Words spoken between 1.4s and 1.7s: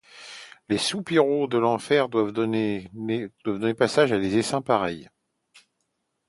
de